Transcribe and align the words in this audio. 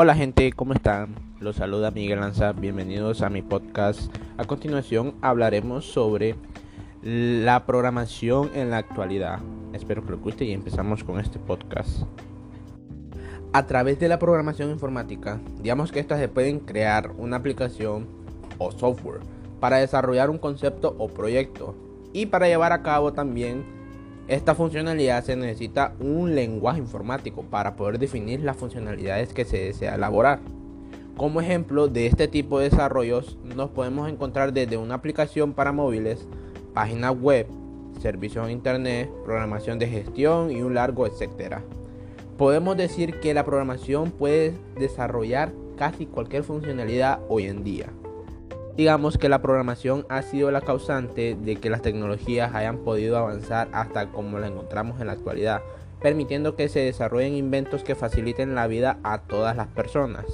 Hola 0.00 0.14
gente, 0.14 0.52
¿cómo 0.52 0.74
están? 0.74 1.16
Los 1.40 1.56
saluda 1.56 1.90
Miguel 1.90 2.20
Lanza, 2.20 2.52
bienvenidos 2.52 3.20
a 3.20 3.30
mi 3.30 3.42
podcast. 3.42 4.14
A 4.36 4.44
continuación 4.44 5.16
hablaremos 5.22 5.86
sobre 5.86 6.36
la 7.02 7.66
programación 7.66 8.52
en 8.54 8.70
la 8.70 8.76
actualidad. 8.76 9.40
Espero 9.72 10.04
que 10.04 10.12
lo 10.12 10.18
guste 10.18 10.44
y 10.44 10.52
empezamos 10.52 11.02
con 11.02 11.18
este 11.18 11.40
podcast. 11.40 12.04
A 13.52 13.66
través 13.66 13.98
de 13.98 14.06
la 14.06 14.20
programación 14.20 14.70
informática, 14.70 15.40
digamos 15.60 15.90
que 15.90 15.98
estas 15.98 16.20
se 16.20 16.28
pueden 16.28 16.60
crear 16.60 17.10
una 17.18 17.38
aplicación 17.38 18.06
o 18.58 18.70
software 18.70 19.22
para 19.58 19.78
desarrollar 19.78 20.30
un 20.30 20.38
concepto 20.38 20.94
o 20.96 21.08
proyecto 21.08 21.74
y 22.12 22.26
para 22.26 22.46
llevar 22.46 22.72
a 22.72 22.84
cabo 22.84 23.14
también 23.14 23.64
esta 24.28 24.54
funcionalidad 24.54 25.24
se 25.24 25.36
necesita 25.36 25.94
un 26.00 26.34
lenguaje 26.34 26.80
informático 26.80 27.42
para 27.44 27.76
poder 27.76 27.98
definir 27.98 28.40
las 28.40 28.58
funcionalidades 28.58 29.32
que 29.32 29.46
se 29.46 29.56
desea 29.58 29.94
elaborar. 29.94 30.40
Como 31.16 31.40
ejemplo 31.40 31.88
de 31.88 32.06
este 32.06 32.28
tipo 32.28 32.58
de 32.58 32.68
desarrollos 32.68 33.38
nos 33.42 33.70
podemos 33.70 34.08
encontrar 34.08 34.52
desde 34.52 34.76
una 34.76 34.96
aplicación 34.96 35.54
para 35.54 35.72
móviles, 35.72 36.28
páginas 36.74 37.18
web, 37.18 37.46
servicios 38.00 38.46
de 38.46 38.52
internet, 38.52 39.10
programación 39.24 39.78
de 39.78 39.88
gestión 39.88 40.50
y 40.50 40.60
un 40.60 40.74
largo 40.74 41.06
etcétera. 41.06 41.64
Podemos 42.36 42.76
decir 42.76 43.20
que 43.20 43.32
la 43.32 43.46
programación 43.46 44.10
puede 44.10 44.52
desarrollar 44.78 45.52
casi 45.76 46.04
cualquier 46.04 46.44
funcionalidad 46.44 47.20
hoy 47.30 47.46
en 47.46 47.64
día. 47.64 47.86
Digamos 48.78 49.18
que 49.18 49.28
la 49.28 49.42
programación 49.42 50.06
ha 50.08 50.22
sido 50.22 50.52
la 50.52 50.60
causante 50.60 51.34
de 51.34 51.56
que 51.56 51.68
las 51.68 51.82
tecnologías 51.82 52.54
hayan 52.54 52.78
podido 52.84 53.18
avanzar 53.18 53.68
hasta 53.72 54.12
como 54.12 54.38
la 54.38 54.46
encontramos 54.46 55.00
en 55.00 55.08
la 55.08 55.14
actualidad, 55.14 55.62
permitiendo 56.00 56.54
que 56.54 56.68
se 56.68 56.78
desarrollen 56.78 57.34
inventos 57.34 57.82
que 57.82 57.96
faciliten 57.96 58.54
la 58.54 58.68
vida 58.68 59.00
a 59.02 59.22
todas 59.22 59.56
las 59.56 59.66
personas. 59.66 60.26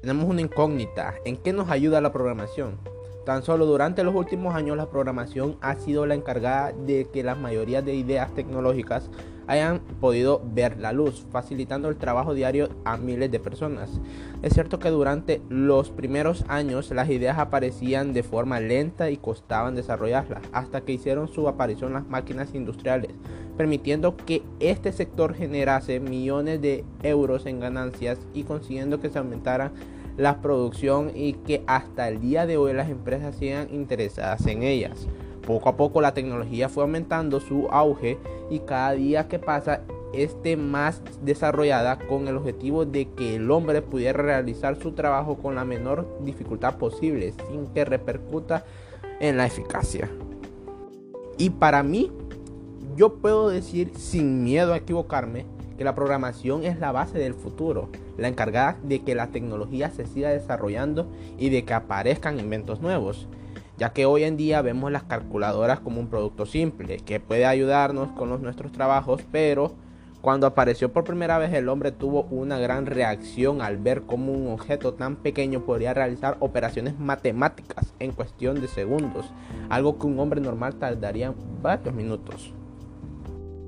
Tenemos 0.00 0.26
una 0.26 0.42
incógnita, 0.42 1.16
¿en 1.24 1.38
qué 1.38 1.52
nos 1.52 1.68
ayuda 1.68 2.00
la 2.00 2.12
programación? 2.12 2.78
Tan 3.26 3.42
solo 3.42 3.66
durante 3.66 4.04
los 4.04 4.14
últimos 4.14 4.54
años 4.54 4.76
la 4.76 4.88
programación 4.88 5.56
ha 5.60 5.74
sido 5.74 6.06
la 6.06 6.14
encargada 6.14 6.70
de 6.70 7.08
que 7.12 7.24
la 7.24 7.34
mayoría 7.34 7.82
de 7.82 7.92
ideas 7.92 8.32
tecnológicas 8.32 9.10
hayan 9.48 9.80
podido 10.00 10.40
ver 10.44 10.78
la 10.78 10.92
luz, 10.92 11.26
facilitando 11.32 11.88
el 11.88 11.96
trabajo 11.96 12.34
diario 12.34 12.68
a 12.84 12.96
miles 12.96 13.32
de 13.32 13.40
personas. 13.40 14.00
Es 14.42 14.54
cierto 14.54 14.78
que 14.78 14.90
durante 14.90 15.42
los 15.48 15.90
primeros 15.90 16.44
años 16.46 16.92
las 16.92 17.10
ideas 17.10 17.38
aparecían 17.38 18.12
de 18.12 18.22
forma 18.22 18.60
lenta 18.60 19.10
y 19.10 19.16
costaban 19.16 19.74
desarrollarlas, 19.74 20.44
hasta 20.52 20.82
que 20.82 20.92
hicieron 20.92 21.26
su 21.26 21.48
aparición 21.48 21.94
las 21.94 22.06
máquinas 22.06 22.54
industriales, 22.54 23.10
permitiendo 23.56 24.16
que 24.16 24.44
este 24.60 24.92
sector 24.92 25.34
generase 25.34 25.98
millones 25.98 26.62
de 26.62 26.84
euros 27.02 27.46
en 27.46 27.58
ganancias 27.58 28.20
y 28.34 28.44
consiguiendo 28.44 29.00
que 29.00 29.10
se 29.10 29.18
aumentara 29.18 29.72
la 30.16 30.40
producción 30.40 31.12
y 31.14 31.34
que 31.34 31.62
hasta 31.66 32.08
el 32.08 32.20
día 32.20 32.46
de 32.46 32.56
hoy 32.56 32.72
las 32.72 32.88
empresas 32.88 33.36
sigan 33.36 33.68
interesadas 33.72 34.46
en 34.46 34.62
ellas. 34.62 35.06
Poco 35.46 35.68
a 35.68 35.76
poco 35.76 36.00
la 36.00 36.14
tecnología 36.14 36.68
fue 36.68 36.82
aumentando 36.82 37.40
su 37.40 37.68
auge 37.70 38.18
y 38.50 38.60
cada 38.60 38.92
día 38.92 39.28
que 39.28 39.38
pasa 39.38 39.82
esté 40.12 40.56
más 40.56 41.02
desarrollada 41.22 41.98
con 41.98 42.26
el 42.28 42.36
objetivo 42.36 42.84
de 42.84 43.08
que 43.10 43.36
el 43.36 43.50
hombre 43.50 43.82
pudiera 43.82 44.22
realizar 44.22 44.80
su 44.80 44.92
trabajo 44.92 45.36
con 45.36 45.54
la 45.54 45.64
menor 45.64 46.06
dificultad 46.20 46.78
posible 46.78 47.34
sin 47.48 47.66
que 47.68 47.84
repercuta 47.84 48.64
en 49.20 49.36
la 49.36 49.46
eficacia. 49.46 50.08
Y 51.38 51.50
para 51.50 51.82
mí, 51.82 52.10
yo 52.96 53.14
puedo 53.16 53.50
decir 53.50 53.92
sin 53.94 54.42
miedo 54.42 54.72
a 54.72 54.78
equivocarme 54.78 55.44
que 55.76 55.84
la 55.84 55.94
programación 55.94 56.64
es 56.64 56.78
la 56.78 56.92
base 56.92 57.18
del 57.18 57.34
futuro, 57.34 57.90
la 58.18 58.28
encargada 58.28 58.76
de 58.82 59.00
que 59.02 59.14
la 59.14 59.28
tecnología 59.28 59.90
se 59.90 60.06
siga 60.06 60.30
desarrollando 60.30 61.10
y 61.38 61.50
de 61.50 61.64
que 61.64 61.74
aparezcan 61.74 62.40
inventos 62.40 62.80
nuevos 62.80 63.28
ya 63.78 63.92
que 63.92 64.06
hoy 64.06 64.24
en 64.24 64.36
día 64.36 64.62
vemos 64.62 64.90
las 64.90 65.04
calculadoras 65.04 65.80
como 65.80 66.00
un 66.00 66.08
producto 66.08 66.46
simple 66.46 66.98
que 66.98 67.20
puede 67.20 67.46
ayudarnos 67.46 68.10
con 68.12 68.28
los, 68.28 68.40
nuestros 68.40 68.72
trabajos, 68.72 69.22
pero 69.30 69.74
cuando 70.22 70.46
apareció 70.46 70.92
por 70.92 71.04
primera 71.04 71.38
vez 71.38 71.52
el 71.52 71.68
hombre 71.68 71.92
tuvo 71.92 72.22
una 72.30 72.58
gran 72.58 72.86
reacción 72.86 73.60
al 73.60 73.76
ver 73.76 74.02
cómo 74.02 74.32
un 74.32 74.48
objeto 74.48 74.94
tan 74.94 75.16
pequeño 75.16 75.60
podría 75.60 75.94
realizar 75.94 76.36
operaciones 76.40 76.98
matemáticas 76.98 77.92
en 78.00 78.12
cuestión 78.12 78.60
de 78.60 78.68
segundos, 78.68 79.26
algo 79.68 79.98
que 79.98 80.06
un 80.06 80.18
hombre 80.18 80.40
normal 80.40 80.76
tardaría 80.76 81.34
varios 81.62 81.94
minutos. 81.94 82.55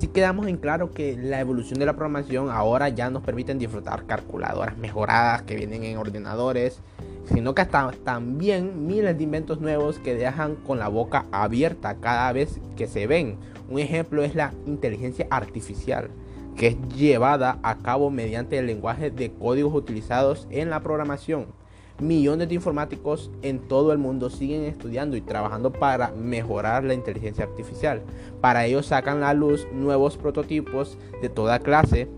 Si 0.00 0.08
quedamos 0.08 0.46
en 0.46 0.56
claro 0.56 0.92
que 0.92 1.14
la 1.14 1.40
evolución 1.40 1.78
de 1.78 1.84
la 1.84 1.92
programación 1.92 2.48
ahora 2.48 2.88
ya 2.88 3.10
nos 3.10 3.22
permite 3.22 3.54
disfrutar 3.54 4.06
calculadoras 4.06 4.78
mejoradas 4.78 5.42
que 5.42 5.54
vienen 5.54 5.84
en 5.84 5.98
ordenadores, 5.98 6.80
sino 7.26 7.54
que 7.54 7.60
hasta 7.60 7.90
también 8.02 8.86
miles 8.86 9.18
de 9.18 9.24
inventos 9.24 9.60
nuevos 9.60 9.98
que 9.98 10.14
dejan 10.14 10.56
con 10.56 10.78
la 10.78 10.88
boca 10.88 11.26
abierta 11.32 11.96
cada 12.00 12.32
vez 12.32 12.60
que 12.78 12.88
se 12.88 13.06
ven. 13.06 13.36
Un 13.68 13.78
ejemplo 13.78 14.22
es 14.22 14.34
la 14.34 14.54
inteligencia 14.64 15.26
artificial, 15.30 16.08
que 16.56 16.68
es 16.68 16.76
llevada 16.96 17.58
a 17.62 17.76
cabo 17.76 18.10
mediante 18.10 18.56
el 18.56 18.68
lenguaje 18.68 19.10
de 19.10 19.34
códigos 19.34 19.74
utilizados 19.74 20.48
en 20.50 20.70
la 20.70 20.80
programación. 20.80 21.59
Millones 22.00 22.48
de 22.48 22.54
informáticos 22.54 23.30
en 23.42 23.60
todo 23.60 23.92
el 23.92 23.98
mundo 23.98 24.30
siguen 24.30 24.64
estudiando 24.64 25.16
y 25.16 25.20
trabajando 25.20 25.70
para 25.70 26.12
mejorar 26.12 26.82
la 26.82 26.94
inteligencia 26.94 27.44
artificial. 27.44 28.02
Para 28.40 28.64
ello 28.64 28.82
sacan 28.82 29.22
a 29.22 29.34
luz 29.34 29.68
nuevos 29.70 30.16
prototipos 30.16 30.96
de 31.20 31.28
toda 31.28 31.58
clase 31.58 32.08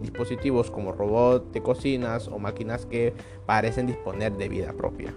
dispositivos 0.00 0.70
como 0.70 0.92
robots 0.92 1.52
de 1.52 1.62
cocinas 1.62 2.28
o 2.28 2.38
máquinas 2.38 2.86
que 2.86 3.14
parecen 3.46 3.86
disponer 3.86 4.32
de 4.32 4.48
vida 4.48 4.72
propia. 4.72 5.14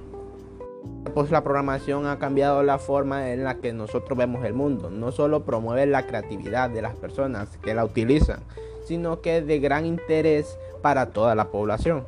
Pues 1.14 1.31
la 1.31 1.44
programación 1.44 2.06
ha 2.06 2.19
cambiado 2.19 2.64
la 2.64 2.78
forma 2.78 3.31
en 3.31 3.44
la 3.44 3.56
que 3.58 3.74
nosotros 3.74 4.18
vemos 4.18 4.46
el 4.46 4.53
mundo. 4.53 4.90
No 4.90 5.12
solo 5.12 5.44
promueve 5.44 5.85
la 5.85 6.06
creatividad 6.06 6.69
de 6.69 6.81
las 6.81 6.96
personas 6.96 7.58
que 7.58 7.74
la 7.74 7.84
utilizan, 7.84 8.41
sino 8.85 9.22
que 9.22 9.40
es 9.40 9.47
de 9.47 9.59
gran 9.59 9.85
interés 9.85 10.58
para 10.81 11.08
toda 11.08 11.34
la 11.35 11.50
población. 11.50 12.06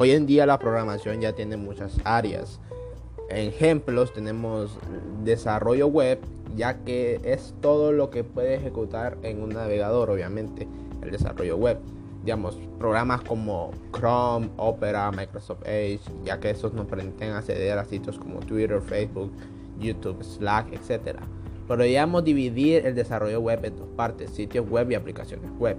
Hoy 0.00 0.12
en 0.12 0.26
día 0.26 0.46
la 0.46 0.60
programación 0.60 1.20
ya 1.20 1.32
tiene 1.32 1.56
muchas 1.56 1.96
áreas. 2.04 2.60
Ejemplos 3.30 4.12
tenemos 4.12 4.78
desarrollo 5.24 5.88
web, 5.88 6.20
ya 6.54 6.84
que 6.84 7.20
es 7.24 7.52
todo 7.60 7.90
lo 7.90 8.08
que 8.08 8.22
puede 8.22 8.54
ejecutar 8.54 9.18
en 9.24 9.42
un 9.42 9.48
navegador, 9.48 10.08
obviamente 10.10 10.68
el 11.02 11.10
desarrollo 11.10 11.56
web. 11.56 11.78
Digamos, 12.22 12.60
programas 12.78 13.22
como 13.22 13.72
Chrome, 13.92 14.50
Opera, 14.56 15.10
Microsoft 15.10 15.66
Edge, 15.66 16.02
ya 16.24 16.38
que 16.38 16.50
esos 16.50 16.72
nos 16.74 16.86
permiten 16.86 17.32
acceder 17.32 17.76
a 17.76 17.84
sitios 17.84 18.20
como 18.20 18.38
Twitter, 18.38 18.80
Facebook, 18.80 19.32
YouTube, 19.80 20.22
Slack, 20.22 20.74
etc. 20.74 21.18
Podríamos 21.66 22.22
dividir 22.22 22.86
el 22.86 22.94
desarrollo 22.94 23.40
web 23.40 23.64
en 23.64 23.76
dos 23.76 23.88
partes, 23.96 24.30
sitios 24.30 24.70
web 24.70 24.92
y 24.92 24.94
aplicaciones 24.94 25.50
web, 25.58 25.76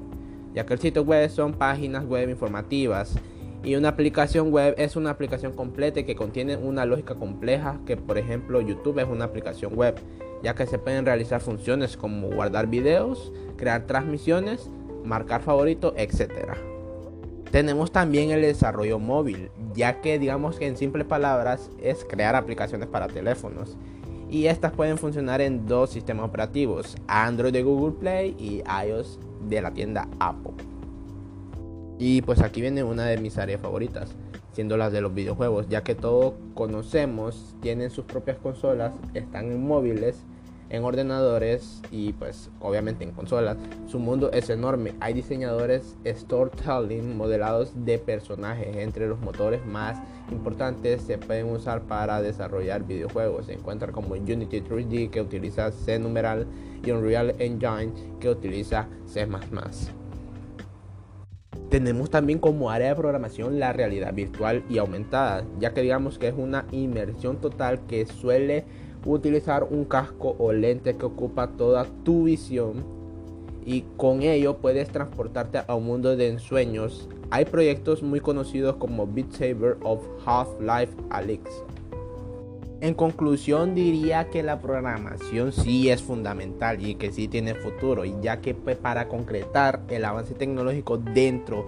ya 0.53 0.65
que 0.65 0.73
el 0.73 0.79
sitio 0.79 1.03
web 1.03 1.29
son 1.29 1.53
páginas 1.53 2.05
web 2.05 2.29
informativas 2.29 3.15
y 3.63 3.75
una 3.75 3.89
aplicación 3.89 4.51
web 4.51 4.75
es 4.77 4.95
una 4.95 5.09
aplicación 5.09 5.53
completa 5.53 6.03
que 6.03 6.15
contiene 6.15 6.55
una 6.55 6.85
lógica 6.85 7.15
compleja 7.15 7.79
que 7.85 7.97
por 7.97 8.17
ejemplo 8.17 8.61
YouTube 8.61 8.99
es 8.99 9.07
una 9.07 9.25
aplicación 9.25 9.75
web, 9.75 9.95
ya 10.43 10.55
que 10.55 10.65
se 10.65 10.79
pueden 10.79 11.05
realizar 11.05 11.41
funciones 11.41 11.97
como 11.97 12.29
guardar 12.29 12.67
videos, 12.67 13.31
crear 13.57 13.85
transmisiones 13.85 14.69
marcar 15.03 15.41
favorito, 15.41 15.93
etc. 15.97 16.53
Tenemos 17.51 17.91
también 17.91 18.31
el 18.31 18.41
desarrollo 18.41 18.99
móvil, 18.99 19.49
ya 19.73 20.01
que 20.01 20.19
digamos 20.19 20.57
que 20.57 20.67
en 20.67 20.77
simples 20.77 21.05
palabras 21.05 21.71
es 21.81 22.05
crear 22.05 22.35
aplicaciones 22.35 22.87
para 22.87 23.07
teléfonos. 23.07 23.75
Y 24.29 24.45
estas 24.45 24.71
pueden 24.71 24.99
funcionar 24.99 25.41
en 25.41 25.65
dos 25.65 25.89
sistemas 25.89 26.25
operativos, 26.25 26.95
Android 27.07 27.51
de 27.51 27.63
Google 27.63 27.95
Play 27.99 28.35
y 28.37 28.61
iOS 28.87 29.19
de 29.47 29.61
la 29.61 29.71
tienda 29.71 30.07
Apple. 30.19 30.53
Y 31.99 32.21
pues 32.21 32.41
aquí 32.41 32.61
viene 32.61 32.83
una 32.83 33.05
de 33.05 33.17
mis 33.17 33.37
áreas 33.37 33.61
favoritas, 33.61 34.15
siendo 34.53 34.77
las 34.77 34.91
de 34.91 35.01
los 35.01 35.13
videojuegos, 35.13 35.67
ya 35.67 35.83
que 35.83 35.93
todos 35.93 36.33
conocemos, 36.55 37.55
tienen 37.61 37.91
sus 37.91 38.05
propias 38.05 38.37
consolas, 38.37 38.93
están 39.13 39.51
en 39.51 39.67
móviles 39.67 40.23
en 40.69 40.83
ordenadores 40.83 41.81
y 41.91 42.13
pues 42.13 42.49
obviamente 42.59 43.03
en 43.03 43.11
consolas. 43.11 43.57
Su 43.87 43.99
mundo 43.99 44.31
es 44.31 44.49
enorme. 44.49 44.93
Hay 44.99 45.13
diseñadores 45.13 45.95
storytelling 46.05 47.17
modelados 47.17 47.71
de 47.85 47.97
personajes. 47.97 48.77
Entre 48.77 49.07
los 49.07 49.19
motores 49.19 49.65
más 49.65 49.97
importantes 50.31 51.01
se 51.01 51.17
pueden 51.17 51.47
usar 51.47 51.81
para 51.81 52.21
desarrollar 52.21 52.85
videojuegos. 52.85 53.47
Se 53.47 53.53
encuentra 53.53 53.91
como 53.91 54.13
Unity 54.13 54.61
3D 54.61 55.09
que 55.09 55.21
utiliza 55.21 55.71
C 55.71 55.99
numeral 55.99 56.47
y 56.85 56.91
Unreal 56.91 57.35
Engine 57.39 57.91
que 58.19 58.29
utiliza 58.29 58.87
C++. 59.05 59.27
Tenemos 61.69 62.09
también 62.09 62.39
como 62.39 62.71
área 62.71 62.89
de 62.89 62.95
programación 62.95 63.59
la 63.59 63.73
realidad 63.73 64.13
virtual 64.13 64.63
y 64.69 64.79
aumentada, 64.79 65.45
ya 65.59 65.73
que 65.73 65.81
digamos 65.81 66.17
que 66.17 66.29
es 66.29 66.33
una 66.35 66.65
inmersión 66.71 67.37
total 67.37 67.85
que 67.87 68.05
suele 68.07 68.65
utilizar 69.05 69.63
un 69.63 69.85
casco 69.85 70.35
o 70.39 70.51
lente 70.51 70.97
que 70.97 71.05
ocupa 71.05 71.47
toda 71.47 71.85
tu 72.03 72.23
visión 72.23 72.83
y 73.65 73.83
con 73.97 74.23
ello 74.23 74.57
puedes 74.57 74.89
transportarte 74.89 75.59
a 75.67 75.75
un 75.75 75.85
mundo 75.85 76.15
de 76.15 76.29
ensueños 76.29 77.07
hay 77.31 77.45
proyectos 77.45 78.01
muy 78.01 78.19
conocidos 78.19 78.77
como 78.77 79.05
Beat 79.05 79.31
Saber 79.33 79.77
of 79.83 80.03
Half-Life 80.25 80.93
Alyx. 81.11 81.43
En 82.81 82.93
conclusión 82.93 83.75
diría 83.75 84.29
que 84.29 84.41
la 84.41 84.61
programación 84.61 85.51
sí 85.51 85.89
es 85.89 86.01
fundamental 86.01 86.85
y 86.85 86.95
que 86.95 87.11
sí 87.11 87.27
tiene 87.27 87.53
futuro, 87.53 88.05
y 88.05 88.15
ya 88.21 88.39
que 88.39 88.53
pues, 88.53 88.77
para 88.77 89.09
concretar 89.09 89.81
el 89.89 90.05
avance 90.05 90.33
tecnológico 90.33 90.97
dentro 90.97 91.67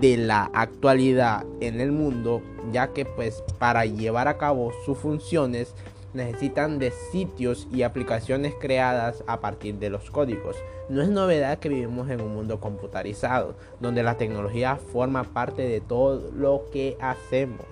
de 0.00 0.16
la 0.16 0.50
actualidad 0.54 1.44
en 1.60 1.80
el 1.80 1.92
mundo, 1.92 2.40
ya 2.72 2.88
que 2.94 3.04
pues 3.04 3.44
para 3.58 3.84
llevar 3.84 4.28
a 4.28 4.38
cabo 4.38 4.72
sus 4.86 4.96
funciones 4.96 5.74
necesitan 6.14 6.78
de 6.78 6.90
sitios 7.12 7.68
y 7.70 7.82
aplicaciones 7.82 8.54
creadas 8.58 9.22
a 9.26 9.40
partir 9.40 9.74
de 9.74 9.90
los 9.90 10.10
códigos. 10.10 10.56
No 10.88 11.02
es 11.02 11.10
novedad 11.10 11.58
que 11.58 11.68
vivimos 11.68 12.08
en 12.08 12.22
un 12.22 12.34
mundo 12.34 12.60
computarizado, 12.60 13.56
donde 13.80 14.02
la 14.02 14.16
tecnología 14.16 14.76
forma 14.76 15.24
parte 15.24 15.68
de 15.68 15.82
todo 15.82 16.30
lo 16.32 16.64
que 16.72 16.96
hacemos. 17.00 17.66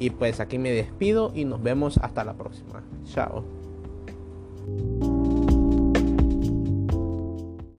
Y 0.00 0.10
pues 0.10 0.40
aquí 0.40 0.58
me 0.58 0.72
despido 0.72 1.30
y 1.34 1.44
nos 1.44 1.62
vemos 1.62 1.98
hasta 1.98 2.24
la 2.24 2.32
próxima. 2.32 2.82
Chao. 3.04 3.44